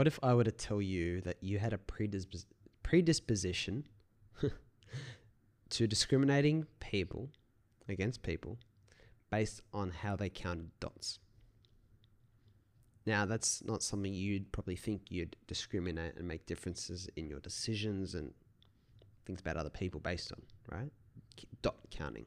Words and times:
What 0.00 0.06
if 0.06 0.18
I 0.22 0.32
were 0.32 0.44
to 0.44 0.50
tell 0.50 0.80
you 0.80 1.20
that 1.20 1.36
you 1.42 1.58
had 1.58 1.74
a 1.74 1.76
predispos- 1.76 2.46
predisposition 2.82 3.84
to 5.68 5.86
discriminating 5.86 6.66
people 6.80 7.28
against 7.86 8.22
people 8.22 8.56
based 9.30 9.60
on 9.74 9.90
how 9.90 10.16
they 10.16 10.30
counted 10.30 10.70
dots? 10.80 11.18
Now, 13.04 13.26
that's 13.26 13.62
not 13.62 13.82
something 13.82 14.14
you'd 14.14 14.50
probably 14.52 14.74
think 14.74 15.02
you'd 15.10 15.36
discriminate 15.46 16.16
and 16.16 16.26
make 16.26 16.46
differences 16.46 17.10
in 17.16 17.28
your 17.28 17.40
decisions 17.40 18.14
and 18.14 18.32
things 19.26 19.40
about 19.40 19.58
other 19.58 19.68
people 19.68 20.00
based 20.00 20.32
on, 20.32 20.40
right? 20.74 20.90
Dot 21.60 21.76
counting. 21.90 22.24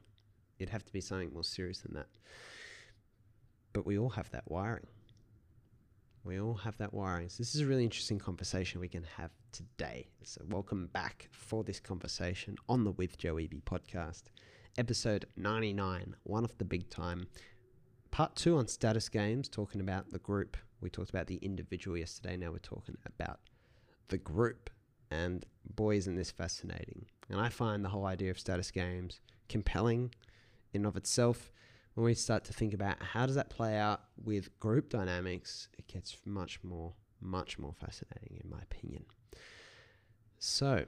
It'd 0.60 0.70
have 0.70 0.84
to 0.84 0.92
be 0.92 1.00
something 1.00 1.32
more 1.32 1.42
serious 1.42 1.80
than 1.80 1.94
that. 1.94 2.06
But 3.72 3.84
we 3.84 3.98
all 3.98 4.10
have 4.10 4.30
that 4.30 4.48
wiring. 4.48 4.86
We 6.24 6.40
all 6.40 6.54
have 6.54 6.78
that 6.78 6.94
wiring. 6.94 7.28
So 7.28 7.42
this 7.42 7.54
is 7.54 7.60
a 7.60 7.66
really 7.66 7.84
interesting 7.84 8.18
conversation 8.18 8.80
we 8.80 8.88
can 8.88 9.04
have 9.18 9.30
today. 9.52 10.08
So 10.22 10.40
welcome 10.48 10.86
back 10.86 11.28
for 11.30 11.62
this 11.62 11.78
conversation 11.78 12.56
on 12.66 12.82
the 12.82 12.92
With 12.92 13.18
Joe 13.18 13.34
Eby 13.34 13.62
podcast, 13.64 14.22
episode 14.78 15.26
99, 15.36 16.16
one 16.22 16.42
of 16.42 16.56
the 16.56 16.64
big 16.64 16.88
time. 16.88 17.26
Part 18.10 18.36
two 18.36 18.56
on 18.56 18.68
status 18.68 19.10
games, 19.10 19.50
talking 19.50 19.82
about 19.82 20.12
the 20.12 20.18
group. 20.18 20.56
We 20.80 20.88
talked 20.88 21.10
about 21.10 21.26
the 21.26 21.36
individual 21.36 21.98
yesterday. 21.98 22.38
Now 22.38 22.52
we're 22.52 22.58
talking 22.58 22.96
about 23.04 23.40
the 24.08 24.16
group. 24.16 24.70
And 25.10 25.44
boy, 25.76 25.96
isn't 25.96 26.16
this 26.16 26.30
fascinating. 26.30 27.04
And 27.28 27.38
I 27.38 27.50
find 27.50 27.84
the 27.84 27.90
whole 27.90 28.06
idea 28.06 28.30
of 28.30 28.38
status 28.38 28.70
games 28.70 29.20
compelling 29.50 30.14
in 30.72 30.86
of 30.86 30.96
itself 30.96 31.52
when 31.94 32.04
we 32.04 32.14
start 32.14 32.44
to 32.44 32.52
think 32.52 32.74
about 32.74 33.00
how 33.00 33.26
does 33.26 33.36
that 33.36 33.50
play 33.50 33.78
out 33.78 34.00
with 34.22 34.58
group 34.58 34.90
dynamics, 34.90 35.68
it 35.78 35.86
gets 35.86 36.16
much 36.24 36.58
more, 36.62 36.92
much 37.20 37.58
more 37.58 37.72
fascinating 37.72 38.40
in 38.42 38.50
my 38.50 38.60
opinion. 38.62 39.04
So, 40.38 40.84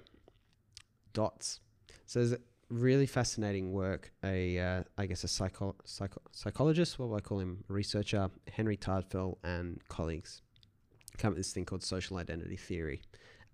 dots. 1.12 1.60
So 2.06 2.18
there's 2.18 2.32
a 2.32 2.38
really 2.68 3.06
fascinating 3.06 3.72
work. 3.72 4.12
A, 4.24 4.58
uh, 4.58 4.82
I 4.98 5.06
guess 5.06 5.22
a 5.22 5.28
psycho, 5.28 5.76
psycho, 5.84 6.20
psychologist, 6.32 6.98
what 6.98 7.08
will 7.08 7.16
I 7.16 7.20
call 7.20 7.38
him, 7.38 7.64
researcher, 7.68 8.28
Henry 8.50 8.76
Tajfel 8.76 9.36
and 9.44 9.80
colleagues, 9.88 10.42
come 11.18 11.28
up 11.28 11.36
with 11.36 11.46
this 11.46 11.52
thing 11.52 11.64
called 11.64 11.84
social 11.84 12.16
identity 12.18 12.56
theory 12.56 13.00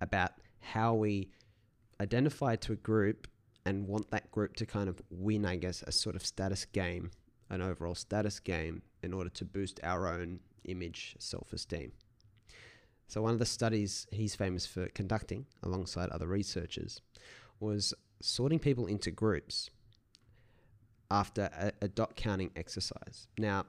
about 0.01 0.33
how 0.61 0.95
we 0.95 1.31
identify 2.01 2.57
to 2.57 2.73
a 2.73 2.77
group 2.77 3.29
and 3.65 3.87
want 3.87 4.11
that 4.11 4.31
group 4.33 4.57
to 4.57 4.67
kind 4.67 4.89
of 4.89 5.01
win, 5.11 5.45
I 5.45 5.57
guess, 5.57 5.85
a 5.87 5.93
sort 5.93 6.17
of 6.17 6.25
status 6.25 6.65
game 6.65 7.11
an 7.53 7.63
overall 7.63 7.95
status 7.95 8.41
game 8.41 8.83
in 9.03 9.13
order 9.13 9.31
to 9.31 9.45
boost 9.45 9.79
our 9.85 10.09
own 10.09 10.41
image, 10.65 11.15
self 11.19 11.53
esteem. 11.53 11.93
So, 13.07 13.23
one 13.23 13.33
of 13.33 13.39
the 13.39 13.47
studies 13.47 14.07
he's 14.11 14.35
famous 14.35 14.67
for 14.67 14.89
conducting 14.89 15.47
alongside 15.63 16.09
other 16.09 16.27
researchers 16.27 17.01
was 17.61 17.95
sorting 18.21 18.59
people 18.59 18.87
into 18.87 19.11
groups 19.11 19.71
after 21.11 21.51
a, 21.53 21.73
a 21.83 21.89
dot 21.89 22.17
counting 22.17 22.51
exercise. 22.57 23.29
Now, 23.39 23.67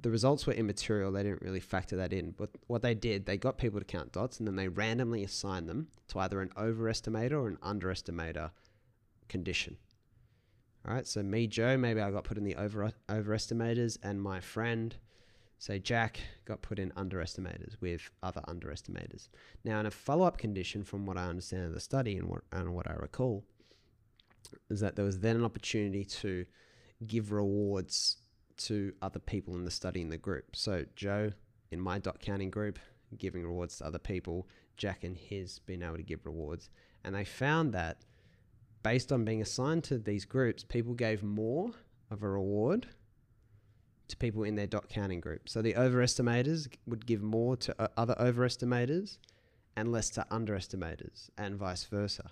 the 0.00 0.10
results 0.10 0.46
were 0.46 0.52
immaterial. 0.52 1.12
They 1.12 1.22
didn't 1.22 1.42
really 1.42 1.60
factor 1.60 1.96
that 1.96 2.12
in. 2.12 2.32
But 2.32 2.50
what 2.66 2.82
they 2.82 2.94
did, 2.94 3.24
they 3.24 3.36
got 3.36 3.56
people 3.56 3.78
to 3.78 3.84
count 3.84 4.10
dots 4.12 4.38
and 4.38 4.48
then 4.48 4.56
they 4.56 4.66
randomly 4.66 5.22
assigned 5.22 5.68
them 5.68 5.88
to 6.08 6.18
either 6.18 6.40
an 6.40 6.48
overestimator 6.56 7.32
or 7.32 7.46
an 7.46 7.58
underestimator 7.62 8.50
condition. 9.28 9.76
All 10.86 10.94
right, 10.94 11.06
so 11.06 11.22
me, 11.22 11.46
Joe, 11.46 11.76
maybe 11.76 12.00
I 12.00 12.10
got 12.10 12.24
put 12.24 12.38
in 12.38 12.44
the 12.44 12.56
over 12.56 12.92
overestimators, 13.08 13.98
and 14.02 14.20
my 14.20 14.40
friend, 14.40 14.96
say 15.58 15.78
Jack, 15.78 16.18
got 16.44 16.60
put 16.60 16.80
in 16.80 16.90
underestimators 16.92 17.76
with 17.80 18.10
other 18.20 18.40
underestimators. 18.48 19.28
Now, 19.64 19.78
in 19.78 19.86
a 19.86 19.92
follow 19.92 20.26
up 20.26 20.38
condition, 20.38 20.82
from 20.82 21.06
what 21.06 21.16
I 21.16 21.28
understand 21.28 21.66
of 21.66 21.72
the 21.72 21.80
study 21.80 22.16
and 22.16 22.28
what, 22.28 22.42
and 22.50 22.74
what 22.74 22.90
I 22.90 22.94
recall, 22.94 23.44
is 24.70 24.80
that 24.80 24.96
there 24.96 25.04
was 25.04 25.20
then 25.20 25.36
an 25.36 25.44
opportunity 25.44 26.04
to 26.04 26.46
give 27.06 27.30
rewards 27.30 28.16
to 28.56 28.92
other 29.02 29.20
people 29.20 29.54
in 29.54 29.64
the 29.64 29.70
study 29.70 30.00
in 30.00 30.08
the 30.08 30.18
group. 30.18 30.56
So, 30.56 30.84
Joe, 30.96 31.30
in 31.70 31.80
my 31.80 32.00
dot 32.00 32.18
counting 32.18 32.50
group, 32.50 32.80
giving 33.16 33.44
rewards 33.44 33.78
to 33.78 33.86
other 33.86 33.98
people, 33.98 34.48
Jack 34.76 35.04
and 35.04 35.16
his 35.16 35.60
being 35.60 35.82
able 35.82 35.96
to 35.96 36.02
give 36.02 36.26
rewards. 36.26 36.70
And 37.04 37.14
they 37.14 37.24
found 37.24 37.72
that 37.72 37.98
based 38.82 39.12
on 39.12 39.24
being 39.24 39.42
assigned 39.42 39.84
to 39.84 39.98
these 39.98 40.24
groups, 40.24 40.64
people 40.64 40.94
gave 40.94 41.22
more 41.22 41.72
of 42.10 42.22
a 42.22 42.28
reward 42.28 42.88
to 44.08 44.16
people 44.16 44.44
in 44.44 44.54
their 44.54 44.66
dot 44.66 44.88
counting 44.88 45.20
group. 45.20 45.48
So 45.48 45.62
the 45.62 45.74
overestimators 45.74 46.68
would 46.86 47.06
give 47.06 47.22
more 47.22 47.56
to 47.56 47.74
uh, 47.78 47.88
other 47.96 48.14
overestimators 48.20 49.18
and 49.76 49.90
less 49.90 50.10
to 50.10 50.26
underestimators, 50.30 51.30
and 51.38 51.56
vice 51.56 51.84
versa. 51.84 52.30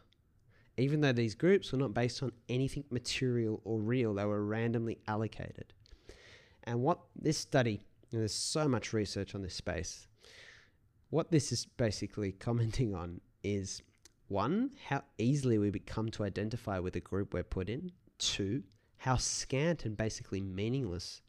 Even 0.77 1.00
though 1.00 1.12
these 1.12 1.34
groups 1.34 1.72
were 1.72 1.78
not 1.78 1.94
based 1.94 2.22
on 2.22 2.33
anything 2.49 2.84
material 2.91 3.61
or 3.65 3.81
real, 3.81 4.15
they 4.15 4.25
were 4.25 4.44
randomly 4.44 4.99
allocated. 5.09 5.72
And 6.65 6.82
what 6.82 7.00
this 7.17 7.38
study, 7.38 7.81
there's 8.11 8.34
so 8.34 8.69
much 8.69 8.93
research 8.93 9.34
on 9.34 9.43
this 9.43 9.55
space, 9.55 10.06
what 11.09 11.31
this 11.31 11.50
is 11.53 11.65
basically 11.65 12.32
commenting 12.47 12.94
on 12.94 13.21
is 13.43 13.82
one, 14.31 14.71
how 14.87 15.03
easily 15.19 15.59
we 15.59 15.71
become 15.71 16.11
to 16.13 16.25
identify 16.25 16.79
with 16.79 16.95
the 16.95 17.01
group 17.01 17.35
we're 17.35 17.43
put 17.43 17.69
in. 17.69 17.93
Two, 18.19 18.63
how 18.99 19.17
scant 19.17 19.85
and 19.85 19.97
basically 19.97 20.41
meaningless 20.41 21.23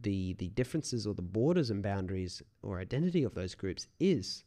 the 0.00 0.34
the 0.34 0.48
differences 0.48 1.06
or 1.06 1.14
the 1.14 1.22
borders 1.22 1.70
and 1.70 1.82
boundaries 1.82 2.42
or 2.62 2.80
identity 2.80 3.22
of 3.22 3.34
those 3.34 3.54
groups 3.54 3.86
is, 4.00 4.44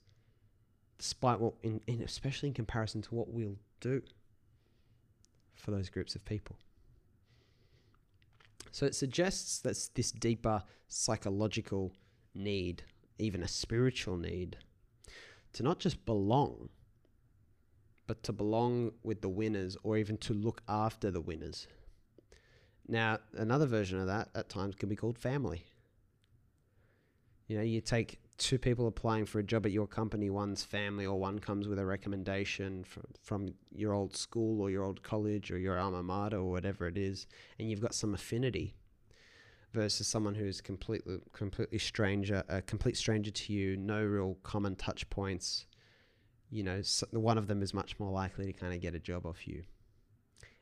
despite 0.97 1.39
what, 1.39 1.53
in, 1.63 1.81
in 1.87 2.01
especially 2.01 2.49
in 2.49 2.53
comparison 2.53 3.01
to 3.01 3.15
what 3.15 3.29
we'll 3.29 3.57
do 3.79 4.01
for 5.55 5.71
those 5.71 5.89
groups 5.89 6.15
of 6.15 6.25
people. 6.25 6.57
So 8.71 8.85
it 8.85 8.93
suggests 8.93 9.59
that 9.59 9.77
this 9.95 10.11
deeper 10.11 10.63
psychological 10.87 11.93
need, 12.35 12.83
even 13.17 13.41
a 13.41 13.47
spiritual 13.47 14.17
need, 14.17 14.57
to 15.53 15.63
not 15.63 15.79
just 15.79 16.05
belong, 16.05 16.69
but 18.07 18.23
to 18.23 18.33
belong 18.33 18.91
with 19.03 19.21
the 19.21 19.29
winners 19.29 19.77
or 19.83 19.97
even 19.97 20.17
to 20.17 20.33
look 20.33 20.61
after 20.67 21.11
the 21.11 21.21
winners. 21.21 21.67
Now, 22.87 23.19
another 23.35 23.65
version 23.65 23.99
of 23.99 24.07
that 24.07 24.29
at 24.33 24.49
times 24.49 24.75
can 24.75 24.89
be 24.89 24.95
called 24.95 25.17
family. 25.17 25.65
You 27.47 27.57
know, 27.57 27.63
you 27.63 27.81
take 27.81 28.19
two 28.37 28.57
people 28.57 28.87
applying 28.87 29.25
for 29.25 29.39
a 29.39 29.43
job 29.43 29.65
at 29.65 29.71
your 29.71 29.87
company, 29.87 30.29
one's 30.29 30.63
family, 30.63 31.05
or 31.05 31.19
one 31.19 31.39
comes 31.39 31.67
with 31.67 31.79
a 31.79 31.85
recommendation 31.85 32.83
from, 32.83 33.03
from 33.21 33.53
your 33.73 33.93
old 33.93 34.15
school 34.15 34.61
or 34.61 34.69
your 34.69 34.83
old 34.83 35.01
college 35.03 35.51
or 35.51 35.57
your 35.57 35.77
alma 35.77 36.03
mater 36.03 36.37
or 36.37 36.51
whatever 36.51 36.87
it 36.87 36.97
is, 36.97 37.27
and 37.59 37.69
you've 37.69 37.81
got 37.81 37.95
some 37.95 38.13
affinity 38.13 38.75
versus 39.73 40.07
someone 40.07 40.35
who's 40.35 40.61
completely 40.61 41.17
completely 41.33 41.79
stranger, 41.79 42.43
a 42.47 42.61
complete 42.61 42.95
stranger 42.95 43.31
to 43.31 43.53
you, 43.53 43.75
no 43.75 44.03
real 44.03 44.37
common 44.43 44.75
touch 44.75 45.09
points, 45.09 45.65
you 46.49 46.63
know, 46.63 46.81
one 47.11 47.37
of 47.37 47.47
them 47.47 47.61
is 47.61 47.73
much 47.73 47.99
more 47.99 48.11
likely 48.11 48.45
to 48.45 48.53
kind 48.53 48.73
of 48.73 48.81
get 48.81 48.95
a 48.95 48.99
job 48.99 49.25
off 49.25 49.47
you. 49.47 49.63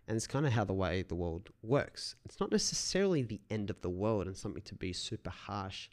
And 0.08 0.16
it's 0.16 0.28
kind 0.28 0.46
of 0.46 0.54
how 0.54 0.64
the 0.64 0.74
way 0.74 1.02
the 1.02 1.16
world 1.16 1.50
works. 1.64 2.16
It's 2.26 2.40
not 2.40 2.52
necessarily 2.52 3.24
the 3.24 3.42
end 3.50 3.70
of 3.70 3.82
the 3.82 3.90
world 3.90 4.28
and 4.28 4.38
something 4.38 4.62
to 4.64 4.76
be 4.76 4.94
super 4.94 5.32
harsh, 5.32 5.90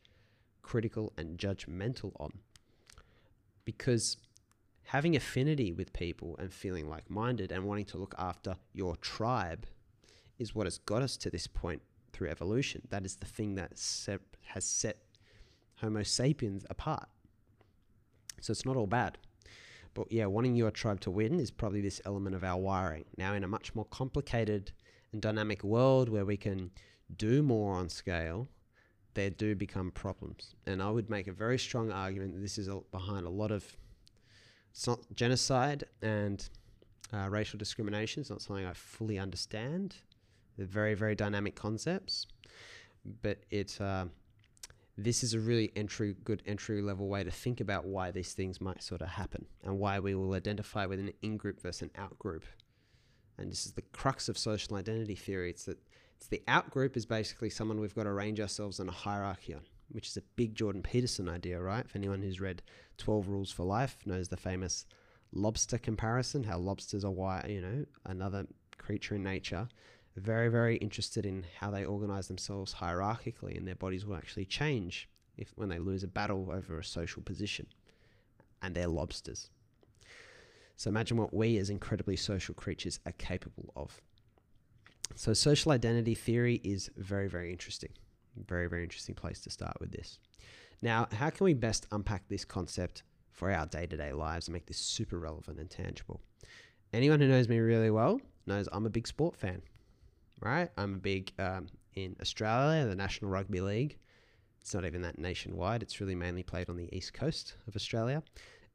critical, 0.60 1.12
and 1.16 1.38
judgmental 1.38 2.12
on. 2.20 2.40
Because 3.64 4.18
having 4.84 5.16
affinity 5.16 5.72
with 5.72 5.92
people 5.92 6.36
and 6.38 6.52
feeling 6.52 6.90
like 6.90 7.08
minded 7.08 7.52
and 7.52 7.64
wanting 7.64 7.86
to 7.86 7.98
look 7.98 8.14
after 8.18 8.56
your 8.74 8.96
tribe 8.96 9.66
is 10.38 10.54
what 10.54 10.66
has 10.66 10.78
got 10.78 11.02
us 11.02 11.16
to 11.16 11.30
this 11.30 11.46
point 11.46 11.80
through 12.12 12.28
evolution. 12.28 12.82
That 12.90 13.06
is 13.06 13.16
the 13.16 13.26
thing 13.26 13.54
that 13.54 13.70
has 13.70 14.64
set 14.64 14.96
Homo 15.76 16.02
sapiens 16.02 16.66
apart. 16.68 17.08
So 18.40 18.50
it's 18.50 18.66
not 18.66 18.76
all 18.76 18.86
bad. 18.86 19.18
But 19.94 20.10
yeah, 20.10 20.26
wanting 20.26 20.54
your 20.56 20.70
tribe 20.70 21.00
to 21.00 21.10
win 21.10 21.38
is 21.38 21.50
probably 21.50 21.80
this 21.80 22.00
element 22.04 22.34
of 22.34 22.44
our 22.44 22.58
wiring. 22.58 23.04
Now, 23.16 23.34
in 23.34 23.44
a 23.44 23.48
much 23.48 23.74
more 23.74 23.84
complicated 23.86 24.72
and 25.12 25.20
dynamic 25.20 25.62
world 25.62 26.08
where 26.08 26.24
we 26.24 26.36
can 26.36 26.70
do 27.16 27.42
more 27.42 27.74
on 27.74 27.88
scale, 27.88 28.48
there 29.14 29.30
do 29.30 29.54
become 29.54 29.90
problems. 29.90 30.54
And 30.66 30.82
I 30.82 30.90
would 30.90 31.10
make 31.10 31.26
a 31.26 31.32
very 31.32 31.58
strong 31.58 31.92
argument 31.92 32.34
that 32.34 32.40
this 32.40 32.56
is 32.56 32.68
behind 32.90 33.26
a 33.26 33.30
lot 33.30 33.50
of 33.50 33.76
it's 34.72 34.88
genocide 35.14 35.84
and 36.00 36.48
uh, 37.12 37.28
racial 37.28 37.58
discrimination. 37.58 38.22
It's 38.22 38.30
not 38.30 38.40
something 38.40 38.64
I 38.64 38.72
fully 38.72 39.18
understand. 39.18 39.96
They're 40.56 40.66
very, 40.66 40.94
very 40.94 41.14
dynamic 41.14 41.54
concepts, 41.54 42.26
but 43.22 43.38
it 43.50 43.78
uh, 43.80 44.06
this 45.04 45.22
is 45.22 45.34
a 45.34 45.40
really 45.40 45.72
entry 45.76 46.14
good 46.24 46.42
entry 46.46 46.82
level 46.82 47.08
way 47.08 47.24
to 47.24 47.30
think 47.30 47.60
about 47.60 47.84
why 47.84 48.10
these 48.10 48.32
things 48.32 48.60
might 48.60 48.82
sort 48.82 49.00
of 49.00 49.08
happen 49.08 49.46
and 49.64 49.78
why 49.78 49.98
we 49.98 50.14
will 50.14 50.34
identify 50.34 50.86
with 50.86 50.98
an 50.98 51.12
in-group 51.22 51.60
versus 51.60 51.82
an 51.82 51.90
out-group 51.96 52.44
and 53.38 53.50
this 53.50 53.66
is 53.66 53.72
the 53.72 53.82
crux 53.92 54.28
of 54.28 54.36
social 54.38 54.76
identity 54.76 55.14
theory 55.14 55.50
it's 55.50 55.64
that 55.64 55.78
it's 56.16 56.28
the 56.28 56.42
out-group 56.46 56.96
is 56.96 57.04
basically 57.04 57.50
someone 57.50 57.80
we've 57.80 57.94
got 57.94 58.04
to 58.04 58.10
arrange 58.10 58.40
ourselves 58.40 58.78
in 58.78 58.88
a 58.88 58.92
hierarchy 58.92 59.54
on 59.54 59.62
which 59.92 60.08
is 60.08 60.16
a 60.16 60.22
big 60.36 60.54
Jordan 60.54 60.82
Peterson 60.82 61.28
idea, 61.28 61.60
right? 61.60 61.84
If 61.84 61.94
anyone 61.94 62.22
who's 62.22 62.40
read 62.40 62.62
12 62.98 63.28
Rules 63.28 63.52
for 63.52 63.64
Life 63.64 63.98
knows 64.06 64.28
the 64.28 64.36
famous 64.36 64.86
lobster 65.32 65.78
comparison, 65.78 66.44
how 66.44 66.58
lobsters 66.58 67.04
are 67.04 67.10
why, 67.10 67.46
you 67.48 67.60
know, 67.60 67.84
another 68.06 68.46
creature 68.78 69.14
in 69.14 69.22
nature, 69.22 69.68
very, 70.16 70.48
very 70.48 70.76
interested 70.76 71.24
in 71.24 71.46
how 71.58 71.70
they 71.70 71.84
organize 71.84 72.28
themselves 72.28 72.74
hierarchically 72.74 73.56
and 73.56 73.66
their 73.66 73.74
bodies 73.74 74.04
will 74.04 74.16
actually 74.16 74.44
change 74.44 75.08
if 75.36 75.52
when 75.56 75.68
they 75.68 75.78
lose 75.78 76.02
a 76.02 76.08
battle 76.08 76.50
over 76.52 76.78
a 76.78 76.84
social 76.84 77.22
position. 77.22 77.66
And 78.60 78.74
they're 78.74 78.86
lobsters. 78.86 79.50
So 80.76 80.88
imagine 80.88 81.16
what 81.16 81.34
we 81.34 81.58
as 81.58 81.70
incredibly 81.70 82.16
social 82.16 82.54
creatures 82.54 83.00
are 83.06 83.12
capable 83.12 83.72
of. 83.76 84.00
So 85.14 85.32
social 85.32 85.72
identity 85.72 86.14
theory 86.14 86.60
is 86.64 86.90
very, 86.96 87.28
very 87.28 87.50
interesting. 87.50 87.90
Very, 88.36 88.68
very 88.68 88.82
interesting 88.82 89.14
place 89.14 89.40
to 89.42 89.50
start 89.50 89.76
with 89.80 89.92
this. 89.92 90.18
Now, 90.80 91.06
how 91.12 91.30
can 91.30 91.44
we 91.44 91.54
best 91.54 91.86
unpack 91.92 92.28
this 92.28 92.44
concept 92.44 93.02
for 93.30 93.50
our 93.50 93.66
day 93.66 93.86
to 93.86 93.96
day 93.96 94.12
lives 94.12 94.48
and 94.48 94.52
make 94.52 94.66
this 94.66 94.78
super 94.78 95.18
relevant 95.18 95.58
and 95.58 95.70
tangible? 95.70 96.20
Anyone 96.92 97.20
who 97.20 97.28
knows 97.28 97.48
me 97.48 97.58
really 97.58 97.90
well 97.90 98.20
knows 98.46 98.68
I'm 98.72 98.86
a 98.86 98.90
big 98.90 99.06
sport 99.06 99.36
fan, 99.36 99.62
right? 100.42 100.70
I'm 100.76 100.94
a 100.94 100.98
big, 100.98 101.32
um, 101.38 101.68
in 101.94 102.16
Australia, 102.20 102.86
the 102.86 102.94
National 102.94 103.30
Rugby 103.30 103.60
League. 103.60 103.98
It's 104.60 104.74
not 104.74 104.84
even 104.84 105.02
that 105.02 105.18
nationwide, 105.18 105.82
it's 105.82 106.00
really 106.00 106.14
mainly 106.14 106.42
played 106.42 106.68
on 106.68 106.76
the 106.76 106.88
east 106.94 107.14
coast 107.14 107.54
of 107.66 107.74
Australia. 107.74 108.22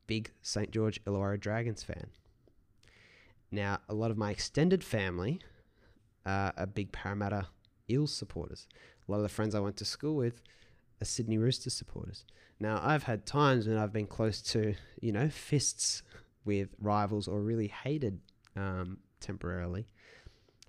Big 0.06 0.32
St. 0.42 0.72
George 0.72 1.04
Illawarra 1.06 1.40
Dragons 1.40 1.84
fan. 1.84 2.08
Now, 3.52 3.80
a 3.88 3.94
lot 3.94 4.12
of 4.12 4.18
my 4.18 4.32
extended 4.32 4.84
family 4.84 5.40
uh, 6.26 6.52
are 6.58 6.66
big 6.66 6.92
Parramatta 6.92 7.48
Eels 7.90 8.14
supporters. 8.14 8.68
A 9.08 9.12
lot 9.12 9.18
of 9.18 9.24
the 9.24 9.30
friends 9.30 9.56
I 9.56 9.60
went 9.60 9.78
to 9.78 9.86
school 9.86 10.16
with 10.16 10.42
are 11.02 11.06
Sydney 11.06 11.38
Roosters 11.38 11.74
supporters. 11.74 12.26
Now, 12.60 12.82
I've 12.84 13.04
had 13.04 13.26
times 13.26 13.68
when 13.68 13.78
I've 13.78 13.94
been 13.94 14.08
close 14.08 14.42
to, 14.54 14.74
you 15.00 15.12
know, 15.12 15.30
fists 15.30 16.04
with 16.44 16.70
rivals 16.82 17.28
or 17.28 17.42
really 17.42 17.68
hated 17.68 18.20
um, 18.56 18.98
temporarily. 19.20 19.88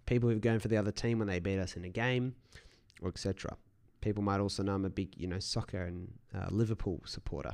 People 0.08 0.30
who've 0.30 0.40
gone 0.40 0.58
for 0.58 0.68
the 0.68 0.78
other 0.78 0.90
team 0.90 1.18
when 1.18 1.28
they 1.28 1.38
beat 1.38 1.58
us 1.58 1.76
in 1.76 1.84
a 1.84 1.90
game, 1.90 2.34
or 3.02 3.10
etc. 3.10 3.58
People 4.00 4.22
might 4.22 4.40
also 4.40 4.62
know 4.62 4.74
I'm 4.74 4.86
a 4.86 4.88
big, 4.88 5.14
you 5.18 5.26
know, 5.26 5.38
soccer 5.38 5.82
and 5.82 6.10
uh, 6.34 6.46
Liverpool 6.50 7.02
supporter 7.04 7.52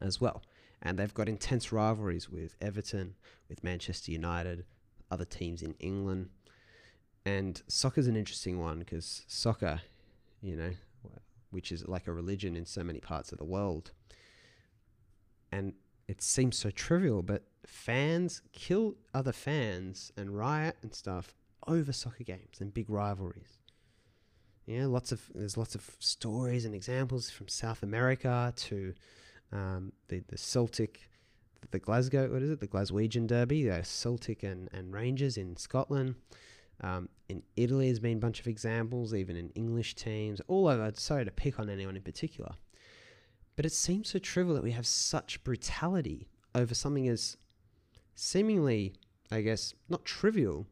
as 0.00 0.18
well. 0.18 0.42
And 0.80 0.98
they've 0.98 1.12
got 1.12 1.28
intense 1.28 1.72
rivalries 1.72 2.30
with 2.30 2.56
Everton, 2.62 3.16
with 3.50 3.62
Manchester 3.62 4.12
United, 4.12 4.64
other 5.10 5.26
teams 5.26 5.60
in 5.60 5.74
England. 5.78 6.30
And 7.26 7.60
soccer's 7.68 8.06
an 8.06 8.16
interesting 8.16 8.58
one 8.58 8.78
because 8.78 9.26
soccer, 9.26 9.82
you 10.40 10.56
know, 10.56 10.70
which 11.50 11.70
is 11.70 11.86
like 11.86 12.06
a 12.06 12.12
religion 12.12 12.56
in 12.56 12.64
so 12.64 12.82
many 12.82 13.00
parts 13.00 13.30
of 13.30 13.36
the 13.36 13.44
world. 13.44 13.90
And 15.52 15.74
it 16.08 16.22
seems 16.22 16.56
so 16.56 16.70
trivial, 16.70 17.22
but 17.22 17.42
fans 17.66 18.42
kill 18.52 18.94
other 19.12 19.32
fans 19.32 20.12
and 20.16 20.36
riot 20.36 20.76
and 20.82 20.94
stuff 20.94 21.34
over 21.66 21.92
soccer 21.92 22.24
games 22.24 22.60
and 22.60 22.72
big 22.72 22.88
rivalries. 22.88 23.58
Yeah, 24.66 24.86
lots 24.86 25.12
of 25.12 25.22
there's 25.34 25.56
lots 25.56 25.74
of 25.74 25.96
stories 25.98 26.64
and 26.64 26.74
examples 26.74 27.30
from 27.30 27.48
South 27.48 27.82
America 27.82 28.52
to 28.56 28.94
um, 29.52 29.92
the 30.08 30.22
the 30.28 30.36
Celtic, 30.36 31.08
the 31.70 31.78
Glasgow, 31.78 32.32
what 32.32 32.42
is 32.42 32.50
it, 32.50 32.60
the 32.60 32.66
Glaswegian 32.66 33.26
Derby, 33.26 33.64
the 33.64 33.84
Celtic 33.84 34.42
and, 34.42 34.68
and 34.72 34.92
Rangers 34.92 35.36
in 35.36 35.56
Scotland. 35.56 36.16
Um, 36.80 37.08
in 37.28 37.42
Italy, 37.56 37.86
there's 37.86 38.00
been 38.00 38.18
a 38.18 38.20
bunch 38.20 38.40
of 38.40 38.46
examples, 38.46 39.14
even 39.14 39.36
in 39.36 39.50
English 39.50 39.94
teams, 39.94 40.40
all 40.46 40.68
over. 40.68 40.92
Sorry 40.94 41.24
to 41.24 41.30
pick 41.30 41.58
on 41.58 41.70
anyone 41.70 41.96
in 41.96 42.02
particular, 42.02 42.54
but 43.54 43.64
it 43.64 43.72
seems 43.72 44.10
so 44.10 44.18
trivial 44.18 44.54
that 44.54 44.64
we 44.64 44.72
have 44.72 44.86
such 44.86 45.42
brutality 45.44 46.28
over 46.54 46.74
something 46.74 47.08
as 47.08 47.36
seemingly, 48.16 48.94
I 49.30 49.42
guess, 49.42 49.74
not 49.88 50.04
trivial, 50.04 50.66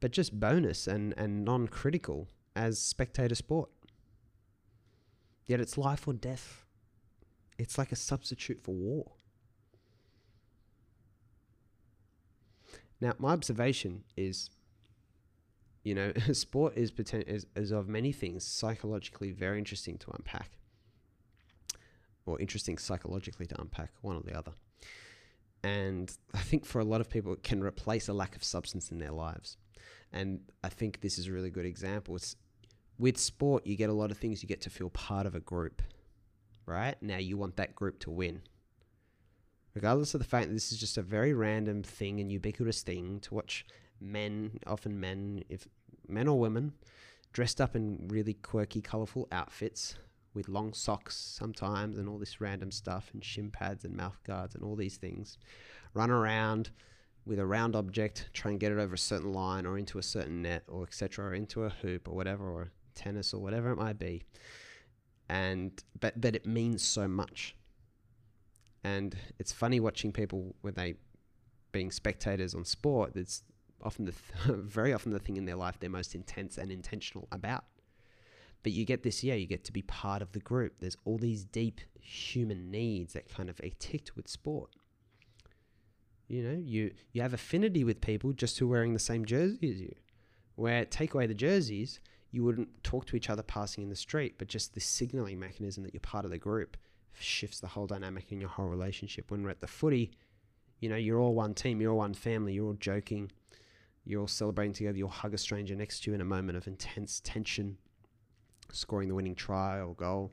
but 0.00 0.12
just 0.12 0.40
bonus 0.40 0.86
and, 0.86 1.12
and 1.18 1.44
non 1.44 1.68
critical 1.68 2.28
as 2.56 2.78
spectator 2.78 3.34
sport. 3.34 3.68
Yet 5.44 5.60
it's 5.60 5.76
life 5.76 6.08
or 6.08 6.14
death. 6.14 6.64
It's 7.58 7.76
like 7.76 7.92
a 7.92 7.96
substitute 7.96 8.62
for 8.62 8.74
war. 8.74 9.12
Now, 13.00 13.12
my 13.18 13.32
observation 13.32 14.04
is 14.16 14.50
you 15.88 15.94
know, 15.94 16.12
sport 16.32 16.76
is, 16.76 16.92
poten- 16.92 17.26
is, 17.26 17.46
is 17.56 17.70
of 17.70 17.88
many 17.88 18.12
things 18.12 18.44
psychologically 18.44 19.32
very 19.32 19.58
interesting 19.58 19.96
to 19.98 20.10
unpack, 20.10 20.58
or 22.26 22.38
interesting 22.40 22.76
psychologically 22.76 23.46
to 23.46 23.60
unpack, 23.60 23.90
one 24.02 24.16
or 24.16 24.22
the 24.22 24.36
other. 24.36 24.52
And 25.62 26.10
I 26.34 26.38
think 26.38 26.64
for 26.64 26.80
a 26.80 26.84
lot 26.84 27.00
of 27.00 27.10
people, 27.10 27.32
it 27.32 27.42
can 27.42 27.62
replace 27.62 28.08
a 28.08 28.12
lack 28.12 28.36
of 28.36 28.44
substance 28.44 28.90
in 28.90 28.98
their 28.98 29.10
lives. 29.10 29.56
And 30.12 30.40
I 30.62 30.68
think 30.68 31.00
this 31.00 31.18
is 31.18 31.28
a 31.28 31.32
really 31.32 31.50
good 31.50 31.66
example. 31.66 32.16
It's, 32.16 32.36
with 32.98 33.18
sport, 33.18 33.66
you 33.66 33.76
get 33.76 33.90
a 33.90 33.94
lot 33.94 34.10
of 34.10 34.18
things. 34.18 34.42
You 34.42 34.48
get 34.48 34.60
to 34.62 34.70
feel 34.70 34.90
part 34.90 35.26
of 35.26 35.34
a 35.34 35.40
group, 35.40 35.82
right? 36.66 36.96
Now 37.02 37.18
you 37.18 37.36
want 37.36 37.56
that 37.56 37.74
group 37.74 37.98
to 38.00 38.10
win. 38.10 38.42
Regardless 39.74 40.14
of 40.14 40.20
the 40.20 40.26
fact 40.26 40.48
that 40.48 40.54
this 40.54 40.72
is 40.72 40.78
just 40.78 40.98
a 40.98 41.02
very 41.02 41.34
random 41.34 41.82
thing 41.82 42.20
and 42.20 42.32
ubiquitous 42.32 42.82
thing 42.82 43.20
to 43.20 43.34
watch 43.34 43.66
men, 44.00 44.58
often 44.66 44.98
men, 44.98 45.44
if 45.48 45.68
men 46.08 46.26
or 46.26 46.38
women, 46.38 46.72
dressed 47.32 47.60
up 47.60 47.76
in 47.76 48.08
really 48.08 48.34
quirky, 48.34 48.80
colorful 48.80 49.28
outfits 49.30 49.96
with 50.38 50.48
long 50.48 50.72
socks 50.72 51.16
sometimes 51.16 51.98
and 51.98 52.08
all 52.08 52.16
this 52.16 52.40
random 52.40 52.70
stuff 52.70 53.10
and 53.12 53.24
shin 53.24 53.50
pads 53.50 53.84
and 53.84 53.96
mouth 53.96 54.18
guards 54.24 54.54
and 54.54 54.62
all 54.62 54.76
these 54.76 54.96
things. 54.96 55.36
Run 55.94 56.10
around 56.10 56.70
with 57.26 57.40
a 57.40 57.44
round 57.44 57.74
object, 57.74 58.30
try 58.32 58.52
and 58.52 58.60
get 58.60 58.70
it 58.70 58.78
over 58.78 58.94
a 58.94 58.98
certain 58.98 59.32
line 59.32 59.66
or 59.66 59.76
into 59.76 59.98
a 59.98 60.02
certain 60.02 60.40
net 60.42 60.62
or 60.68 60.84
etc. 60.84 61.26
or 61.26 61.34
into 61.34 61.64
a 61.64 61.68
hoop 61.68 62.06
or 62.08 62.14
whatever 62.14 62.48
or 62.48 62.70
tennis 62.94 63.34
or 63.34 63.42
whatever 63.42 63.72
it 63.72 63.76
might 63.76 63.98
be. 63.98 64.22
And 65.28 65.72
but 65.98 66.20
but 66.20 66.36
it 66.36 66.46
means 66.46 66.82
so 66.82 67.08
much. 67.08 67.56
And 68.84 69.16
it's 69.40 69.52
funny 69.52 69.80
watching 69.80 70.12
people 70.12 70.54
when 70.62 70.74
they 70.74 70.94
being 71.72 71.90
spectators 71.90 72.54
on 72.54 72.64
sport. 72.64 73.16
It's 73.16 73.42
often 73.82 74.04
the 74.04 74.12
th- 74.12 74.56
very 74.60 74.92
often 74.92 75.12
the 75.12 75.18
thing 75.18 75.36
in 75.36 75.46
their 75.46 75.56
life 75.56 75.78
they're 75.80 75.90
most 75.90 76.14
intense 76.14 76.58
and 76.58 76.70
intentional 76.70 77.26
about. 77.32 77.64
But 78.62 78.72
you 78.72 78.84
get 78.84 79.02
this, 79.02 79.22
yeah, 79.22 79.34
you 79.34 79.46
get 79.46 79.64
to 79.64 79.72
be 79.72 79.82
part 79.82 80.20
of 80.20 80.32
the 80.32 80.40
group. 80.40 80.74
There's 80.80 80.96
all 81.04 81.18
these 81.18 81.44
deep 81.44 81.80
human 82.00 82.70
needs 82.70 83.12
that 83.12 83.28
kind 83.28 83.48
of 83.48 83.60
are 83.60 83.70
ticked 83.78 84.16
with 84.16 84.28
sport. 84.28 84.70
You 86.26 86.42
know, 86.42 86.62
you 86.62 86.92
you 87.12 87.22
have 87.22 87.32
affinity 87.32 87.84
with 87.84 88.00
people 88.00 88.32
just 88.32 88.58
who 88.58 88.66
are 88.66 88.70
wearing 88.70 88.92
the 88.92 88.98
same 88.98 89.24
jersey 89.24 89.70
as 89.70 89.80
you. 89.80 89.94
Where 90.56 90.84
take 90.84 91.14
away 91.14 91.26
the 91.26 91.34
jerseys, 91.34 92.00
you 92.30 92.44
wouldn't 92.44 92.82
talk 92.84 93.06
to 93.06 93.16
each 93.16 93.30
other 93.30 93.42
passing 93.42 93.84
in 93.84 93.90
the 93.90 93.96
street, 93.96 94.34
but 94.38 94.48
just 94.48 94.74
the 94.74 94.80
signaling 94.80 95.38
mechanism 95.38 95.84
that 95.84 95.94
you're 95.94 96.00
part 96.00 96.24
of 96.24 96.30
the 96.30 96.38
group 96.38 96.76
shifts 97.12 97.60
the 97.60 97.66
whole 97.68 97.86
dynamic 97.86 98.30
in 98.30 98.40
your 98.40 98.50
whole 98.50 98.66
relationship. 98.66 99.30
When 99.30 99.42
we're 99.42 99.50
at 99.50 99.60
the 99.60 99.66
footy, 99.66 100.10
you 100.80 100.88
know, 100.88 100.96
you're 100.96 101.18
all 101.18 101.34
one 101.34 101.54
team, 101.54 101.80
you're 101.80 101.92
all 101.92 101.98
one 101.98 102.14
family, 102.14 102.52
you're 102.52 102.66
all 102.66 102.74
joking, 102.74 103.30
you're 104.04 104.20
all 104.20 104.28
celebrating 104.28 104.72
together. 104.72 104.98
You'll 104.98 105.08
hug 105.08 105.34
a 105.34 105.38
stranger 105.38 105.74
next 105.74 106.00
to 106.00 106.10
you 106.10 106.14
in 106.14 106.20
a 106.20 106.26
moment 106.26 106.58
of 106.58 106.66
intense 106.66 107.20
tension, 107.24 107.78
scoring 108.72 109.08
the 109.08 109.14
winning 109.14 109.34
try 109.34 109.80
or 109.80 109.94
goal. 109.94 110.32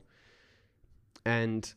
And 1.24 1.72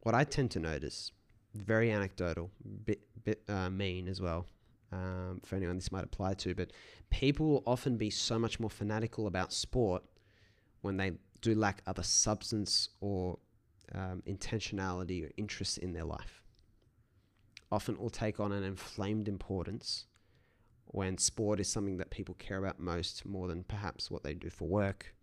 what 0.00 0.14
I 0.14 0.24
tend 0.24 0.50
to 0.52 0.60
notice, 0.60 1.12
very 1.54 1.90
anecdotal, 1.90 2.50
bit 2.84 3.00
bit 3.24 3.42
uh, 3.48 3.68
mean 3.70 4.08
as 4.08 4.20
well, 4.20 4.46
um, 4.92 5.40
for 5.44 5.56
anyone 5.56 5.76
this 5.76 5.92
might 5.92 6.04
apply 6.04 6.34
to, 6.34 6.54
but 6.54 6.72
people 7.10 7.46
will 7.46 7.62
often 7.66 7.96
be 7.96 8.10
so 8.10 8.38
much 8.38 8.58
more 8.58 8.70
fanatical 8.70 9.26
about 9.26 9.52
sport 9.52 10.02
when 10.80 10.96
they 10.96 11.12
do 11.40 11.54
lack 11.54 11.82
other 11.86 12.02
substance 12.02 12.88
or 13.00 13.38
um, 13.94 14.22
intentionality 14.26 15.26
or 15.26 15.30
interest 15.36 15.78
in 15.78 15.92
their 15.92 16.04
life. 16.04 16.42
Often 17.72 17.98
will 17.98 18.10
take 18.10 18.40
on 18.40 18.52
an 18.52 18.64
inflamed 18.64 19.28
importance 19.28 20.06
when 20.86 21.18
sport 21.18 21.60
is 21.60 21.68
something 21.68 21.98
that 21.98 22.10
people 22.10 22.34
care 22.34 22.58
about 22.58 22.80
most 22.80 23.24
more 23.24 23.46
than 23.46 23.62
perhaps 23.62 24.10
what 24.10 24.24
they 24.24 24.34
do 24.34 24.50
for 24.50 24.66
work. 24.66 25.14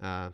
Uh, 0.00 0.30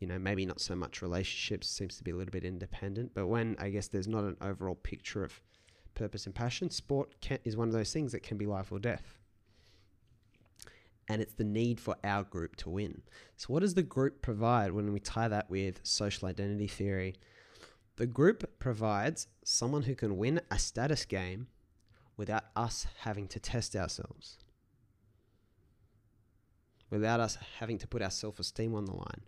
you 0.00 0.06
know, 0.06 0.18
maybe 0.18 0.44
not 0.44 0.60
so 0.60 0.76
much 0.76 1.00
relationships, 1.00 1.68
seems 1.68 1.96
to 1.96 2.04
be 2.04 2.10
a 2.10 2.16
little 2.16 2.32
bit 2.32 2.44
independent. 2.44 3.12
But 3.14 3.28
when 3.28 3.56
I 3.58 3.70
guess 3.70 3.88
there's 3.88 4.08
not 4.08 4.24
an 4.24 4.36
overall 4.40 4.74
picture 4.74 5.24
of 5.24 5.40
purpose 5.94 6.26
and 6.26 6.34
passion, 6.34 6.70
sport 6.70 7.14
can, 7.20 7.38
is 7.44 7.56
one 7.56 7.68
of 7.68 7.74
those 7.74 7.92
things 7.92 8.12
that 8.12 8.22
can 8.22 8.36
be 8.36 8.46
life 8.46 8.70
or 8.70 8.78
death. 8.78 9.18
And 11.08 11.22
it's 11.22 11.34
the 11.34 11.44
need 11.44 11.80
for 11.80 11.96
our 12.04 12.24
group 12.24 12.56
to 12.56 12.70
win. 12.70 13.02
So, 13.36 13.46
what 13.48 13.60
does 13.60 13.74
the 13.74 13.82
group 13.82 14.22
provide 14.22 14.72
when 14.72 14.92
we 14.92 15.00
tie 15.00 15.28
that 15.28 15.48
with 15.48 15.80
social 15.84 16.28
identity 16.28 16.66
theory? 16.66 17.14
The 17.96 18.06
group 18.06 18.58
provides 18.58 19.28
someone 19.44 19.82
who 19.82 19.94
can 19.94 20.18
win 20.18 20.40
a 20.50 20.58
status 20.58 21.04
game 21.04 21.46
without 22.16 22.44
us 22.54 22.86
having 23.00 23.28
to 23.28 23.40
test 23.40 23.76
ourselves, 23.76 24.38
without 26.90 27.20
us 27.20 27.38
having 27.58 27.78
to 27.78 27.86
put 27.86 28.02
our 28.02 28.10
self 28.10 28.38
esteem 28.38 28.74
on 28.74 28.84
the 28.84 28.94
line. 28.94 29.22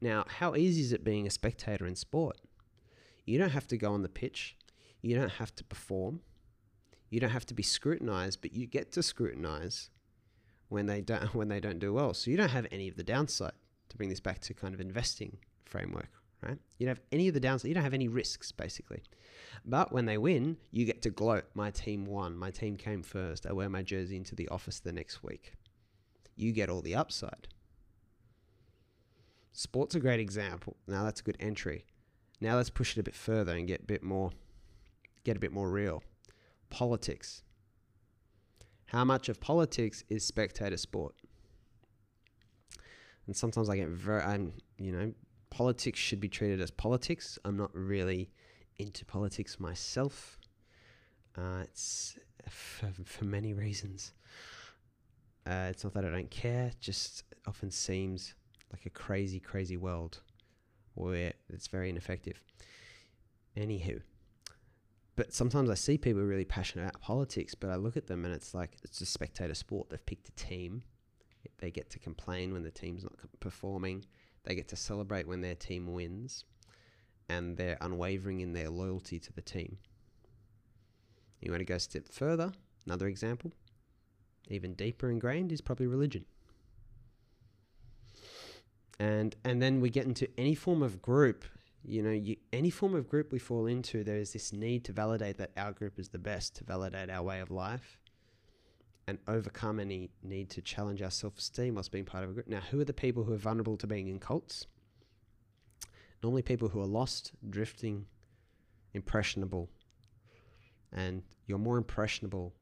Now, 0.00 0.24
how 0.28 0.54
easy 0.54 0.82
is 0.82 0.92
it 0.92 1.04
being 1.04 1.26
a 1.26 1.30
spectator 1.30 1.86
in 1.86 1.96
sport? 1.96 2.36
You 3.24 3.38
don't 3.38 3.50
have 3.50 3.66
to 3.68 3.76
go 3.76 3.92
on 3.92 4.02
the 4.02 4.08
pitch. 4.08 4.56
You 5.00 5.16
don't 5.16 5.32
have 5.32 5.54
to 5.56 5.64
perform. 5.64 6.20
You 7.10 7.20
don't 7.20 7.30
have 7.30 7.46
to 7.46 7.54
be 7.54 7.62
scrutinized, 7.62 8.40
but 8.42 8.52
you 8.52 8.66
get 8.66 8.92
to 8.92 9.02
scrutinize 9.02 9.90
when 10.68 10.86
they 10.86 11.00
don't 11.00 11.34
when 11.34 11.48
they 11.48 11.60
don't 11.60 11.78
do 11.78 11.92
well. 11.92 12.14
So 12.14 12.30
you 12.30 12.36
don't 12.36 12.50
have 12.50 12.66
any 12.70 12.88
of 12.88 12.96
the 12.96 13.04
downside 13.04 13.52
to 13.88 13.96
bring 13.96 14.08
this 14.08 14.20
back 14.20 14.40
to 14.40 14.54
kind 14.54 14.74
of 14.74 14.80
investing 14.80 15.38
framework, 15.64 16.10
right? 16.42 16.58
You 16.78 16.86
don't 16.86 16.96
have 16.96 17.04
any 17.12 17.28
of 17.28 17.34
the 17.34 17.40
downside. 17.40 17.68
You 17.68 17.74
don't 17.74 17.84
have 17.84 17.94
any 17.94 18.08
risks 18.08 18.52
basically. 18.52 19.02
But 19.64 19.92
when 19.92 20.06
they 20.06 20.18
win, 20.18 20.56
you 20.70 20.84
get 20.84 21.02
to 21.02 21.10
gloat. 21.10 21.44
My 21.54 21.70
team 21.70 22.04
won. 22.04 22.36
My 22.36 22.50
team 22.50 22.76
came 22.76 23.02
first. 23.02 23.46
I 23.46 23.52
wear 23.52 23.68
my 23.68 23.82
jersey 23.82 24.16
into 24.16 24.34
the 24.34 24.48
office 24.48 24.80
the 24.80 24.92
next 24.92 25.22
week. 25.22 25.54
You 26.36 26.52
get 26.52 26.68
all 26.68 26.82
the 26.82 26.94
upside. 26.94 27.48
Sport's 29.52 29.94
a 29.94 30.00
great 30.00 30.20
example. 30.20 30.76
Now 30.86 31.04
that's 31.04 31.20
a 31.20 31.24
good 31.24 31.36
entry. 31.38 31.84
Now 32.40 32.56
let's 32.56 32.70
push 32.70 32.96
it 32.96 33.00
a 33.00 33.04
bit 33.04 33.14
further 33.14 33.52
and 33.52 33.68
get 33.68 33.82
a 33.82 33.86
bit 33.86 34.02
more 34.02 34.32
get 35.24 35.36
a 35.36 35.40
bit 35.40 35.52
more 35.52 35.70
real. 35.70 36.02
Politics. 36.70 37.42
How 38.86 39.04
much 39.04 39.28
of 39.28 39.40
politics 39.40 40.04
is 40.08 40.24
spectator 40.24 40.76
sport? 40.76 41.14
And 43.26 43.34
sometimes 43.34 43.70
I 43.70 43.76
get 43.76 43.88
very, 43.88 44.22
I'm, 44.22 44.52
you 44.78 44.92
know, 44.92 45.12
politics 45.50 45.98
should 45.98 46.20
be 46.20 46.28
treated 46.28 46.60
as 46.60 46.70
politics. 46.70 47.38
I'm 47.44 47.56
not 47.56 47.70
really 47.74 48.30
into 48.78 49.04
politics 49.04 49.58
myself. 49.58 50.38
Uh, 51.36 51.62
it's 51.62 52.18
for, 52.48 52.90
for 53.04 53.24
many 53.24 53.54
reasons. 53.54 54.12
Uh, 55.46 55.68
it's 55.70 55.84
not 55.84 55.92
that 55.94 56.04
I 56.04 56.10
don't 56.10 56.30
care, 56.30 56.72
just 56.80 57.24
often 57.46 57.70
seems 57.70 58.34
like 58.72 58.86
a 58.86 58.90
crazy, 58.90 59.40
crazy 59.40 59.76
world 59.76 60.20
where 60.94 61.34
it's 61.48 61.66
very 61.66 61.90
ineffective. 61.90 62.42
Anywho, 63.56 64.00
but 65.16 65.32
sometimes 65.32 65.70
I 65.70 65.74
see 65.74 65.96
people 65.96 66.22
really 66.22 66.44
passionate 66.44 66.84
about 66.84 67.00
politics, 67.00 67.54
but 67.54 67.70
I 67.70 67.76
look 67.76 67.96
at 67.96 68.06
them 68.06 68.24
and 68.24 68.34
it's 68.34 68.54
like 68.54 68.76
it's 68.82 69.00
a 69.00 69.06
spectator 69.06 69.54
sport. 69.54 69.90
They've 69.90 70.04
picked 70.04 70.28
a 70.28 70.32
team. 70.32 70.82
They 71.58 71.70
get 71.70 71.90
to 71.90 71.98
complain 71.98 72.52
when 72.52 72.62
the 72.62 72.70
team's 72.70 73.04
not 73.04 73.12
performing. 73.38 74.04
They 74.44 74.54
get 74.54 74.68
to 74.68 74.76
celebrate 74.76 75.28
when 75.28 75.40
their 75.40 75.54
team 75.54 75.92
wins, 75.92 76.44
and 77.28 77.56
they're 77.56 77.78
unwavering 77.80 78.40
in 78.40 78.52
their 78.52 78.70
loyalty 78.70 79.18
to 79.20 79.32
the 79.32 79.42
team. 79.42 79.78
You 81.40 81.50
want 81.50 81.60
to 81.60 81.64
go 81.64 81.76
a 81.76 81.80
step 81.80 82.08
further? 82.08 82.52
Another 82.86 83.06
example, 83.06 83.52
even 84.48 84.74
deeper 84.74 85.10
ingrained, 85.10 85.52
is 85.52 85.60
probably 85.60 85.86
religion. 85.86 86.24
And 88.98 89.34
and 89.44 89.60
then 89.60 89.80
we 89.80 89.90
get 89.90 90.06
into 90.06 90.28
any 90.38 90.54
form 90.54 90.82
of 90.82 91.02
group 91.02 91.44
you 91.86 92.02
know, 92.02 92.10
you, 92.10 92.36
any 92.52 92.70
form 92.70 92.94
of 92.94 93.08
group 93.08 93.30
we 93.30 93.38
fall 93.38 93.66
into, 93.66 94.04
there 94.04 94.16
is 94.16 94.32
this 94.32 94.52
need 94.52 94.84
to 94.84 94.92
validate 94.92 95.36
that 95.36 95.50
our 95.56 95.72
group 95.72 95.98
is 95.98 96.08
the 96.08 96.18
best, 96.18 96.56
to 96.56 96.64
validate 96.64 97.10
our 97.10 97.22
way 97.22 97.40
of 97.40 97.50
life, 97.50 97.98
and 99.06 99.18
overcome 99.28 99.78
any 99.78 100.08
need 100.22 100.48
to 100.50 100.62
challenge 100.62 101.02
our 101.02 101.10
self 101.10 101.36
esteem 101.38 101.74
whilst 101.74 101.92
being 101.92 102.06
part 102.06 102.24
of 102.24 102.30
a 102.30 102.32
group. 102.32 102.48
Now, 102.48 102.62
who 102.70 102.80
are 102.80 102.84
the 102.84 102.94
people 102.94 103.24
who 103.24 103.34
are 103.34 103.38
vulnerable 103.38 103.76
to 103.76 103.86
being 103.86 104.08
in 104.08 104.18
cults? 104.18 104.66
Normally, 106.22 106.40
people 106.40 106.68
who 106.68 106.80
are 106.80 106.86
lost, 106.86 107.32
drifting, 107.50 108.06
impressionable. 108.94 109.68
And 110.90 111.22
you're 111.46 111.58
more 111.58 111.76
impressionable 111.76 112.54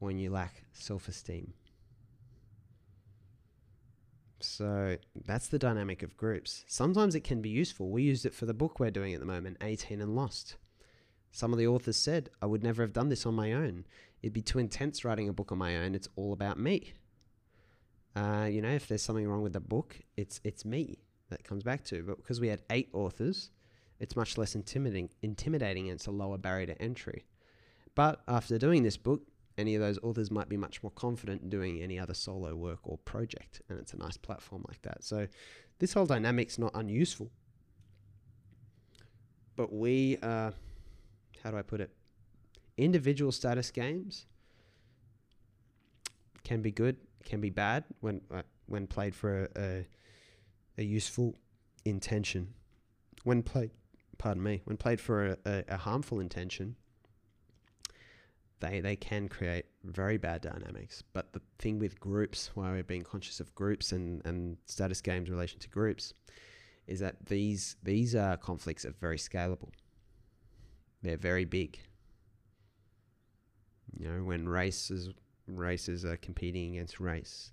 when 0.00 0.18
you 0.18 0.30
lack 0.30 0.64
self 0.72 1.06
esteem. 1.06 1.54
So 4.40 4.96
that's 5.26 5.48
the 5.48 5.58
dynamic 5.58 6.02
of 6.02 6.16
groups. 6.16 6.64
Sometimes 6.66 7.14
it 7.14 7.24
can 7.24 7.40
be 7.42 7.50
useful. 7.50 7.90
We 7.90 8.02
used 8.02 8.26
it 8.26 8.34
for 8.34 8.46
the 8.46 8.54
book 8.54 8.80
we're 8.80 8.90
doing 8.90 9.14
at 9.14 9.20
the 9.20 9.26
moment, 9.26 9.58
18 9.60 10.00
and 10.00 10.16
Lost. 10.16 10.56
Some 11.30 11.52
of 11.52 11.58
the 11.58 11.66
authors 11.66 11.96
said, 11.96 12.30
I 12.42 12.46
would 12.46 12.62
never 12.62 12.82
have 12.82 12.92
done 12.92 13.10
this 13.10 13.26
on 13.26 13.34
my 13.34 13.52
own. 13.52 13.84
It'd 14.22 14.32
be 14.32 14.42
too 14.42 14.58
intense 14.58 15.04
writing 15.04 15.28
a 15.28 15.32
book 15.32 15.52
on 15.52 15.58
my 15.58 15.76
own. 15.76 15.94
It's 15.94 16.08
all 16.16 16.32
about 16.32 16.58
me. 16.58 16.94
Uh, 18.16 18.48
you 18.50 18.60
know, 18.60 18.70
if 18.70 18.88
there's 18.88 19.02
something 19.02 19.28
wrong 19.28 19.42
with 19.42 19.52
the 19.52 19.60
book, 19.60 20.00
it's 20.16 20.40
it's 20.42 20.64
me 20.64 20.98
that 21.28 21.44
comes 21.44 21.62
back 21.62 21.84
to. 21.84 22.02
But 22.02 22.16
because 22.16 22.40
we 22.40 22.48
had 22.48 22.62
eight 22.70 22.88
authors, 22.92 23.50
it's 24.00 24.16
much 24.16 24.36
less 24.36 24.54
intimidating, 24.54 25.10
intimidating 25.22 25.88
and 25.88 25.96
it's 25.96 26.06
a 26.06 26.10
lower 26.10 26.38
barrier 26.38 26.66
to 26.66 26.82
entry. 26.82 27.24
But 27.94 28.22
after 28.26 28.58
doing 28.58 28.82
this 28.82 28.96
book, 28.96 29.22
any 29.60 29.74
of 29.74 29.80
those 29.80 29.98
authors 30.02 30.30
might 30.30 30.48
be 30.48 30.56
much 30.56 30.82
more 30.82 30.90
confident 30.90 31.42
in 31.42 31.50
doing 31.50 31.80
any 31.82 31.98
other 31.98 32.14
solo 32.14 32.54
work 32.56 32.80
or 32.82 32.98
project. 32.98 33.62
And 33.68 33.78
it's 33.78 33.92
a 33.92 33.98
nice 33.98 34.16
platform 34.16 34.64
like 34.66 34.82
that. 34.82 35.04
So 35.04 35.28
this 35.78 35.92
whole 35.92 36.06
dynamic's 36.06 36.58
not 36.58 36.72
unuseful. 36.74 37.30
But 39.56 39.72
we, 39.72 40.18
uh, 40.22 40.50
how 41.44 41.50
do 41.50 41.56
I 41.58 41.62
put 41.62 41.80
it? 41.80 41.90
Individual 42.76 43.30
status 43.30 43.70
games 43.70 44.26
can 46.44 46.62
be 46.62 46.70
good, 46.70 46.96
can 47.24 47.40
be 47.40 47.50
bad 47.50 47.84
when 48.00 48.22
uh, 48.32 48.42
when 48.66 48.86
played 48.86 49.14
for 49.14 49.50
a, 49.56 49.60
a, 49.60 49.86
a 50.78 50.82
useful 50.82 51.36
intention. 51.84 52.54
When 53.24 53.42
played, 53.42 53.70
pardon 54.16 54.42
me, 54.42 54.62
when 54.64 54.76
played 54.76 55.00
for 55.00 55.36
a, 55.44 55.64
a 55.68 55.76
harmful 55.76 56.20
intention, 56.20 56.76
they 58.60 58.80
they 58.80 58.96
can 58.96 59.28
create 59.28 59.66
very 59.84 60.18
bad 60.18 60.42
dynamics. 60.42 61.02
But 61.12 61.32
the 61.32 61.40
thing 61.58 61.78
with 61.78 61.98
groups, 61.98 62.50
why 62.54 62.70
we're 62.70 62.82
being 62.82 63.02
conscious 63.02 63.40
of 63.40 63.54
groups 63.54 63.92
and, 63.92 64.22
and 64.24 64.56
status 64.66 65.00
games 65.00 65.28
in 65.28 65.34
relation 65.34 65.58
to 65.60 65.68
groups, 65.68 66.14
is 66.86 67.00
that 67.00 67.26
these 67.26 67.76
these 67.82 68.14
uh, 68.14 68.36
conflicts 68.36 68.84
are 68.84 68.94
very 69.00 69.18
scalable. 69.18 69.70
They're 71.02 71.16
very 71.16 71.44
big. 71.44 71.78
You 73.98 74.08
know, 74.08 74.24
when 74.24 74.48
races 74.48 75.10
races 75.46 76.04
are 76.04 76.16
competing 76.16 76.76
against 76.76 77.00
race, 77.00 77.52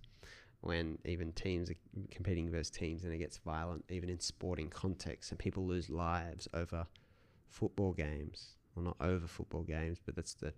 when 0.62 0.98
even 1.06 1.32
teams 1.32 1.70
are 1.70 1.76
competing 2.12 2.50
versus 2.52 2.70
teams 2.70 3.04
and 3.04 3.14
it 3.14 3.18
gets 3.18 3.38
violent, 3.38 3.86
even 3.90 4.10
in 4.10 4.20
sporting 4.20 4.70
contexts, 4.70 5.32
and 5.32 5.40
people 5.40 5.66
lose 5.66 5.90
lives 5.90 6.48
over 6.54 6.86
football 7.48 7.94
games. 7.94 8.56
Well, 8.76 8.86
not 8.86 8.98
over 9.02 9.26
football 9.26 9.64
games, 9.64 9.98
but 10.06 10.16
that's 10.16 10.36
the 10.36 10.54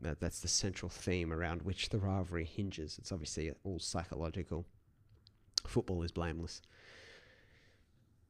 that, 0.00 0.20
that's 0.20 0.40
the 0.40 0.48
central 0.48 0.88
theme 0.88 1.32
around 1.32 1.62
which 1.62 1.88
the 1.88 1.98
rivalry 1.98 2.44
hinges. 2.44 2.98
It's 2.98 3.12
obviously 3.12 3.52
all 3.64 3.78
psychological. 3.78 4.66
Football 5.66 6.02
is 6.02 6.12
blameless. 6.12 6.62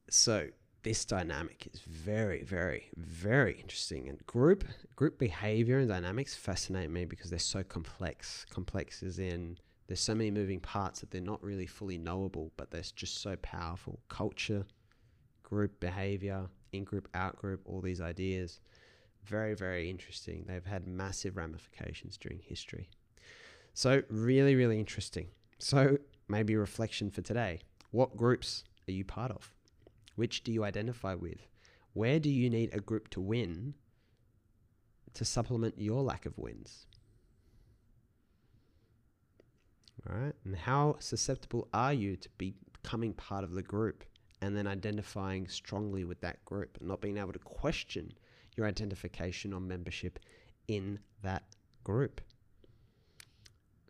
So 0.09 0.47
this 0.83 1.05
dynamic 1.05 1.67
is 1.73 1.81
very, 1.81 2.43
very, 2.43 2.89
very 2.95 3.59
interesting. 3.59 4.07
And 4.07 4.25
group 4.25 4.63
group 4.95 5.19
behavior 5.19 5.79
and 5.79 5.89
dynamics 5.89 6.35
fascinate 6.35 6.89
me 6.89 7.05
because 7.05 7.29
they're 7.29 7.39
so 7.39 7.63
complex. 7.63 8.45
Complex 8.49 9.03
is 9.03 9.19
in 9.19 9.57
there's 9.87 9.99
so 9.99 10.15
many 10.15 10.31
moving 10.31 10.59
parts 10.59 10.99
that 10.99 11.11
they're 11.11 11.21
not 11.21 11.41
really 11.41 11.65
fully 11.65 11.97
knowable, 11.97 12.51
but 12.57 12.71
they're 12.71 12.83
just 12.95 13.21
so 13.21 13.35
powerful. 13.37 13.99
Culture, 14.09 14.65
group 15.43 15.79
behavior, 15.79 16.47
in 16.73 16.83
group, 16.83 17.07
out 17.13 17.37
group, 17.37 17.61
all 17.65 17.81
these 17.81 18.01
ideas 18.01 18.59
very, 19.27 19.53
very 19.53 19.89
interesting. 19.89 20.45
They've 20.47 20.65
had 20.65 20.87
massive 20.87 21.37
ramifications 21.37 22.17
during 22.17 22.39
history. 22.39 22.89
So, 23.73 24.01
really, 24.09 24.55
really 24.55 24.79
interesting. 24.79 25.27
So, 25.59 25.97
maybe 26.27 26.55
reflection 26.55 27.11
for 27.11 27.21
today. 27.21 27.61
What 27.91 28.17
groups 28.17 28.63
are 28.87 28.91
you 28.91 29.05
part 29.05 29.31
of? 29.31 29.53
Which 30.15 30.43
do 30.43 30.51
you 30.51 30.63
identify 30.63 31.13
with? 31.13 31.47
Where 31.93 32.19
do 32.19 32.29
you 32.29 32.49
need 32.49 32.73
a 32.73 32.79
group 32.79 33.09
to 33.09 33.21
win 33.21 33.75
to 35.13 35.25
supplement 35.25 35.75
your 35.77 36.01
lack 36.01 36.25
of 36.25 36.37
wins? 36.37 36.87
All 40.09 40.15
right. 40.15 40.35
And 40.45 40.55
how 40.55 40.95
susceptible 40.99 41.67
are 41.73 41.93
you 41.93 42.15
to 42.17 42.29
becoming 42.37 43.13
part 43.13 43.43
of 43.43 43.51
the 43.51 43.63
group 43.63 44.03
and 44.41 44.55
then 44.55 44.67
identifying 44.67 45.47
strongly 45.47 46.03
with 46.03 46.21
that 46.21 46.43
group 46.45 46.77
and 46.79 46.87
not 46.87 47.01
being 47.01 47.17
able 47.17 47.33
to 47.33 47.39
question 47.39 48.11
your 48.57 48.67
identification 48.67 49.53
or 49.53 49.61
membership 49.61 50.19
in 50.67 50.99
that 51.21 51.43
group. 51.83 52.19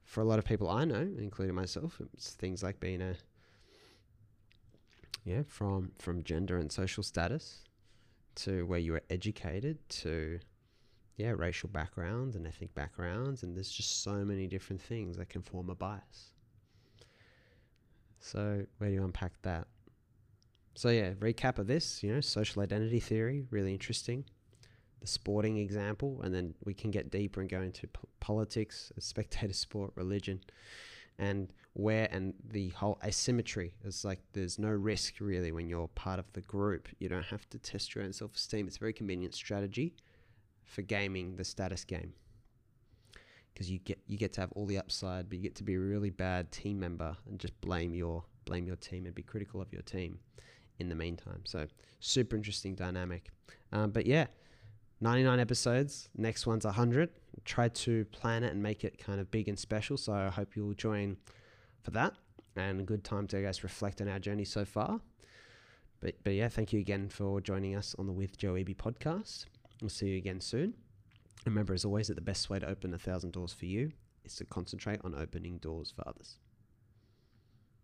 For 0.03 0.21
a 0.21 0.25
lot 0.25 0.39
of 0.39 0.45
people 0.45 0.69
I 0.69 0.85
know, 0.85 1.07
including 1.17 1.55
myself, 1.55 1.99
it's 2.13 2.31
things 2.31 2.61
like 2.61 2.79
being 2.79 3.01
a 3.01 3.15
yeah, 5.25 5.41
from 5.47 5.91
from 5.99 6.23
gender 6.23 6.57
and 6.57 6.71
social 6.71 7.03
status 7.03 7.63
to 8.35 8.65
where 8.65 8.79
you 8.79 8.93
were 8.93 9.03
educated 9.09 9.77
to 9.89 10.39
yeah, 11.17 11.33
racial 11.35 11.67
backgrounds 11.69 12.35
and 12.35 12.45
ethnic 12.45 12.73
backgrounds 12.75 13.43
and 13.43 13.55
there's 13.55 13.71
just 13.71 14.03
so 14.03 14.23
many 14.23 14.47
different 14.47 14.81
things 14.81 15.17
that 15.17 15.29
can 15.29 15.41
form 15.41 15.69
a 15.69 15.75
bias. 15.75 16.33
So, 18.19 18.65
where 18.77 18.89
do 18.89 18.95
you 18.95 19.03
unpack 19.03 19.33
that? 19.41 19.67
So 20.75 20.89
yeah, 20.89 21.13
recap 21.13 21.57
of 21.57 21.67
this, 21.67 22.03
you 22.03 22.13
know, 22.13 22.21
social 22.21 22.61
identity 22.61 22.99
theory, 22.99 23.43
really 23.49 23.73
interesting 23.73 24.25
the 24.99 25.07
sporting 25.07 25.57
example, 25.57 26.21
and 26.23 26.33
then 26.33 26.53
we 26.63 26.73
can 26.73 26.91
get 26.91 27.11
deeper 27.11 27.41
and 27.41 27.49
go 27.49 27.61
into 27.61 27.87
politics, 28.19 28.91
spectator 28.99 29.53
sport, 29.65 29.91
religion, 29.95 30.41
and 31.19 31.53
where 31.73 32.07
and 32.11 32.33
the 32.49 32.69
whole 32.69 32.99
asymmetry 33.05 33.71
is 33.85 34.03
like 34.03 34.19
there's 34.33 34.57
no 34.57 34.69
risk 34.69 35.19
really 35.19 35.51
when 35.51 35.69
you're 35.69 35.87
part 35.89 36.19
of 36.19 36.31
the 36.33 36.41
group. 36.41 36.87
You 36.99 37.07
don't 37.07 37.25
have 37.25 37.47
to 37.49 37.59
test 37.59 37.93
your 37.93 38.03
own 38.03 38.13
self 38.13 38.35
esteem. 38.35 38.67
It's 38.67 38.77
a 38.77 38.79
very 38.79 38.93
convenient 38.93 39.35
strategy 39.35 39.95
for 40.63 40.81
gaming 40.81 41.35
the 41.35 41.43
status 41.43 41.83
game 41.83 42.13
because 43.53 43.71
you 43.71 43.79
get 43.79 43.99
you 44.07 44.17
get 44.17 44.33
to 44.33 44.41
have 44.41 44.51
all 44.53 44.65
the 44.65 44.77
upside, 44.77 45.29
but 45.29 45.37
you 45.37 45.43
get 45.43 45.55
to 45.55 45.63
be 45.63 45.75
a 45.75 45.79
really 45.79 46.09
bad 46.09 46.51
team 46.51 46.79
member 46.79 47.15
and 47.29 47.39
just 47.39 47.59
blame 47.61 47.93
your 47.93 48.23
blame 48.45 48.65
your 48.65 48.75
team 48.75 49.05
and 49.05 49.13
be 49.13 49.23
critical 49.23 49.61
of 49.61 49.71
your 49.71 49.81
team 49.83 50.19
in 50.79 50.89
the 50.89 50.95
meantime. 50.95 51.41
So 51.45 51.67
super 51.99 52.35
interesting 52.35 52.75
dynamic. 52.75 53.29
Um, 53.71 53.91
but 53.91 54.05
yeah, 54.05 54.27
99 54.99 55.39
episodes. 55.39 56.09
Next 56.15 56.47
one's 56.47 56.65
100. 56.65 57.09
Try 57.45 57.69
to 57.69 58.05
plan 58.05 58.43
it 58.43 58.51
and 58.51 58.61
make 58.61 58.83
it 58.83 58.97
kind 58.97 59.19
of 59.19 59.29
big 59.29 59.47
and 59.47 59.57
special. 59.57 59.97
So 59.97 60.13
I 60.13 60.29
hope 60.29 60.55
you'll 60.55 60.73
join 60.73 61.17
for 61.83 61.91
that 61.91 62.13
and 62.55 62.81
a 62.81 62.83
good 62.83 63.03
time 63.03 63.27
to 63.27 63.37
I 63.37 63.41
guess 63.41 63.63
reflect 63.63 64.01
on 64.01 64.07
our 64.07 64.19
journey 64.19 64.45
so 64.45 64.65
far. 64.65 64.99
But 65.99 66.15
but 66.23 66.33
yeah, 66.33 66.49
thank 66.49 66.73
you 66.73 66.79
again 66.79 67.09
for 67.09 67.41
joining 67.41 67.75
us 67.75 67.95
on 67.97 68.07
the 68.07 68.13
With 68.13 68.37
Joe 68.37 68.53
Eby 68.53 68.75
podcast. 68.75 69.45
We'll 69.81 69.89
see 69.89 70.07
you 70.07 70.17
again 70.17 70.41
soon. 70.41 70.73
Remember, 71.45 71.73
as 71.73 71.85
always, 71.85 72.07
that 72.07 72.15
the 72.15 72.21
best 72.21 72.49
way 72.49 72.59
to 72.59 72.67
open 72.67 72.93
a 72.93 72.97
thousand 72.97 73.31
doors 73.31 73.53
for 73.53 73.65
you 73.65 73.91
is 74.25 74.35
to 74.35 74.45
concentrate 74.45 74.99
on 75.03 75.15
opening 75.15 75.59
doors 75.59 75.93
for 75.95 76.07
others. 76.07 76.37